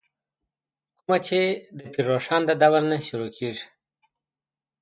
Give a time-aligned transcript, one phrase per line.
[0.99, 1.39] کومه چې
[1.77, 3.65] دَپير روښان ددورنه شروع کيږې